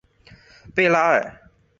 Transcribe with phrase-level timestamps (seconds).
[0.73, 1.31] 贝拉尔。